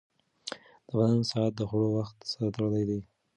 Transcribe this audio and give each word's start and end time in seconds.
د 0.87 0.89
بدن 0.97 1.19
ساعت 1.31 1.53
د 1.55 1.61
خوړو 1.69 1.89
وخت 1.97 2.17
سره 2.31 2.47
تړلی 2.55 2.83
دی. 2.89 2.99